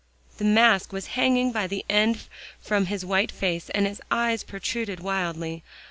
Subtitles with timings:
[0.39, 2.21] The mask was hanging by one end
[2.59, 5.61] from his white face, and his eyes protruded wildly.